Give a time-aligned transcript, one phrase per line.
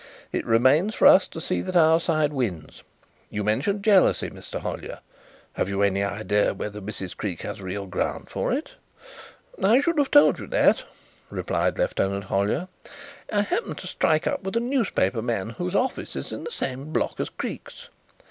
[0.31, 2.81] It remains for us to see that our side wins.
[3.29, 4.59] You mentioned jealousy, Mr.
[4.59, 4.97] Hollyer.
[5.53, 7.15] Have you any idea whether Mrs.
[7.15, 8.73] Creake has real ground for it?"
[9.63, 10.85] "I should have told you that,"
[11.29, 12.67] replied Lieutenant Hollyer.
[13.31, 16.91] "I happened to strike up with a newspaper man whose office is in the same
[16.91, 17.89] block as Creake's.